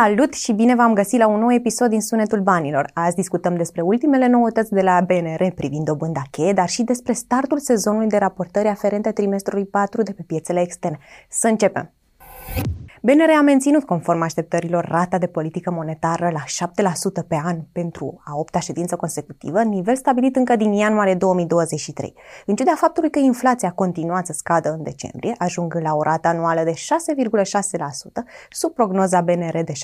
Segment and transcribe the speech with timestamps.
[0.00, 2.90] Salut și bine v-am găsit la un nou episod din Sunetul Banilor.
[2.94, 7.58] Azi discutăm despre ultimele noutăți de la BNR privind dobânda cheie, dar și despre startul
[7.58, 10.98] sezonului de raportări aferente trimestrului 4 de pe piețele externe.
[11.28, 11.92] Să începem!
[13.06, 16.66] BNR a menținut, conform așteptărilor, rata de politică monetară la
[17.22, 22.14] 7% pe an pentru a opta ședință consecutivă, nivel stabilit încă din ianuarie 2023.
[22.46, 26.28] În ciuda faptului că inflația a continuat să scadă în decembrie, ajungând la o rată
[26.28, 26.76] anuală de 6,6%,
[28.50, 29.76] sub prognoza BNR de 7,5%,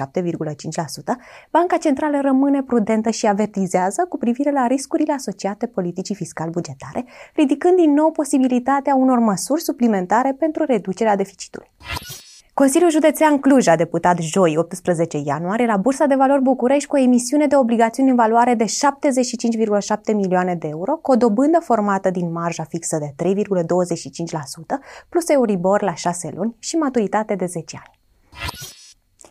[1.51, 7.93] Banca Centrală rămâne prudentă și avertizează cu privire la riscurile asociate politicii fiscal-bugetare, ridicând din
[7.93, 11.71] nou posibilitatea unor măsuri suplimentare pentru reducerea deficitului.
[12.61, 16.99] Consiliul Județean Cluj a deputat joi, 18 ianuarie, la Bursa de Valori București cu o
[16.99, 18.71] emisiune de obligațiuni în valoare de 75,7
[20.15, 23.33] milioane de euro, cu o dobândă formată din marja fixă de 3,25%
[25.09, 27.99] plus Euribor la 6 luni și maturitate de 10 ani.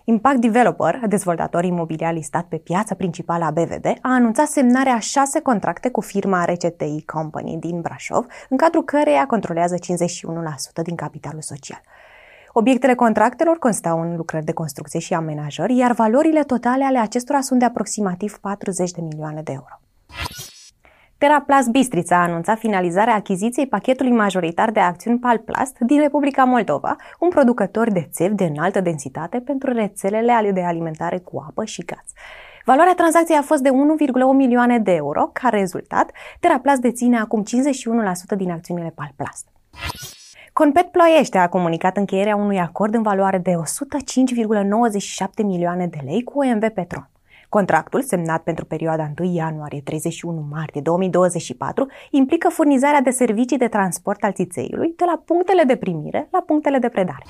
[0.04, 5.40] Impact Developer, dezvoltator imobiliar listat pe piața principală a BVD, a anunțat semnarea a șase
[5.40, 11.82] contracte cu firma RCTI Company din Brașov, în cadrul căreia controlează 51% din capitalul social.
[12.54, 17.60] Obiectele contractelor constau în lucrări de construcție și amenajări, iar valorile totale ale acestora sunt
[17.60, 19.80] de aproximativ 40 de milioane de euro.
[21.18, 27.30] Teraplast Bistrița a anunțat finalizarea achiziției pachetului majoritar de acțiuni Palplast din Republica Moldova, un
[27.30, 32.06] producător de țevi de înaltă densitate pentru rețelele de alimentare cu apă și gaz.
[32.66, 33.76] Valoarea tranzacției a fost de 1,8
[34.36, 35.30] milioane de euro.
[35.34, 37.44] Ca rezultat, Teraplast deține acum
[38.34, 39.48] 51% din acțiunile Palplast.
[40.60, 46.40] Conpet Ploiește a comunicat încheierea unui acord în valoare de 105,97 milioane de lei cu
[46.40, 47.04] OMV Petrom.
[47.50, 49.82] Contractul, semnat pentru perioada 1 ianuarie-31
[50.50, 56.28] martie 2024, implică furnizarea de servicii de transport al țițeiului de la punctele de primire
[56.32, 57.24] la punctele de predare.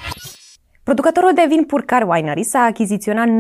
[0.84, 3.32] Producătorul de vin Purcar Winery s-a achiziționat 90%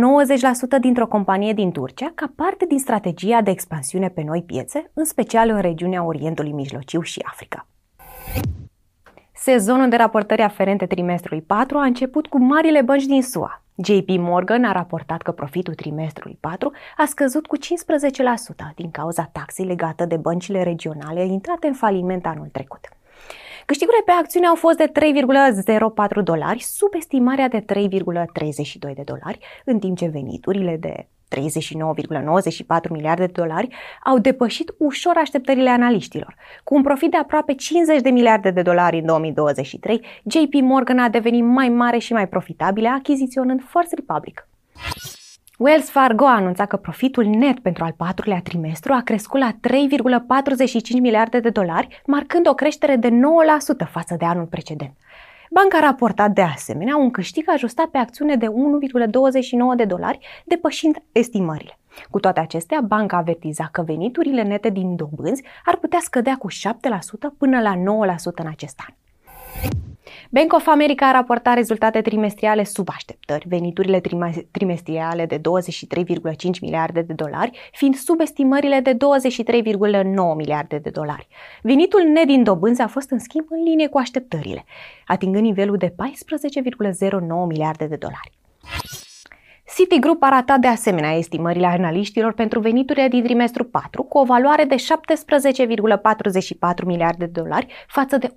[0.79, 5.49] dintr-o companie din Turcia ca parte din strategia de expansiune pe noi piețe, în special
[5.49, 7.67] în regiunea Orientului Mijlociu și Africa.
[9.41, 13.61] Sezonul de raportări aferente trimestrului 4 a început cu marile bănci din SUA.
[13.75, 17.59] JP Morgan a raportat că profitul trimestrului 4 a scăzut cu 15%
[18.75, 22.79] din cauza taxei legată de băncile regionale intrate în faliment anul trecut.
[23.65, 24.91] Câștigurile pe acțiune au fost de
[26.19, 33.25] 3,04 dolari, sub estimarea de 3,32 de dolari, în timp ce veniturile de 39,94 miliarde
[33.25, 33.75] de dolari,
[34.05, 36.35] au depășit ușor așteptările analiștilor.
[36.63, 41.09] Cu un profit de aproape 50 de miliarde de dolari în 2023, JP Morgan a
[41.09, 44.47] devenit mai mare și mai profitabilă, achiziționând First Republic.
[45.57, 51.01] Wells Fargo a anunțat că profitul net pentru al patrulea trimestru a crescut la 3,45
[51.01, 53.11] miliarde de dolari, marcând o creștere de 9%
[53.91, 54.93] față de anul precedent.
[55.51, 58.51] Banca a raportat de asemenea un câștig ajustat pe acțiune de 1,29
[59.75, 61.79] de dolari, depășind estimările.
[62.09, 66.53] Cu toate acestea, banca avertiza că veniturile nete din dobânzi ar putea scădea cu 7%
[67.37, 67.79] până la 9%
[68.35, 68.95] în acest an.
[70.29, 74.01] Bank of America a raportat rezultate trimestriale sub așteptări, veniturile
[74.51, 75.41] trimestriale de 23,5
[76.61, 78.97] miliarde de dolari, fiind sub estimările de 23,9
[80.35, 81.27] miliarde de dolari.
[81.61, 84.65] Venitul net din dobânzi a fost în schimb în linie cu așteptările,
[85.05, 85.95] atingând nivelul de 14,09
[87.47, 88.37] miliarde de dolari.
[89.75, 94.63] Citigroup a ratat de asemenea estimările analiștilor pentru veniturile din trimestru 4 cu o valoare
[94.63, 94.81] de 17,44
[96.85, 98.33] miliarde de dolari față de 18,68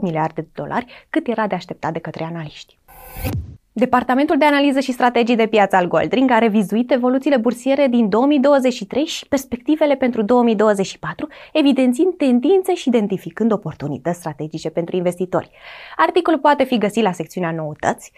[0.00, 2.78] miliarde de dolari cât era de așteptat de către analiști.
[3.72, 9.04] Departamentul de analiză și strategii de piață al Goldring a revizuit evoluțiile bursiere din 2023
[9.04, 15.50] și perspectivele pentru 2024, evidențiind tendințe și identificând oportunități strategice pentru investitori.
[15.96, 18.12] Articolul poate fi găsit la secțiunea noutăți.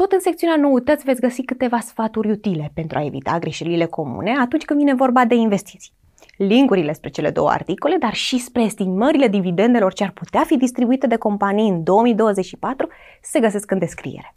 [0.00, 4.64] Tot în secțiunea noutăți veți găsi câteva sfaturi utile pentru a evita greșelile comune atunci
[4.64, 5.92] când vine vorba de investiții.
[6.36, 11.06] Linkurile spre cele două articole, dar și spre estimările dividendelor ce ar putea fi distribuite
[11.06, 12.88] de companii în 2024
[13.22, 14.34] se găsesc în descriere.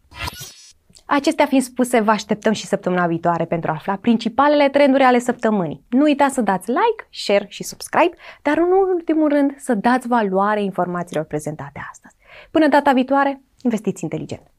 [1.06, 5.83] Acestea fiind spuse, vă așteptăm și săptămâna viitoare pentru a afla principalele trenduri ale săptămânii.
[5.89, 10.63] Nu uitați să dați like, share și subscribe, dar în ultimul rând să dați valoare
[10.63, 12.16] informațiilor prezentate astăzi.
[12.51, 14.53] Până data viitoare, investiți inteligent!